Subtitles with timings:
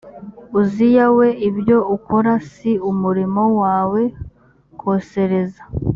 [0.59, 4.01] uziya we ibyo ukora si umurimo wawe
[4.79, 5.61] kosereza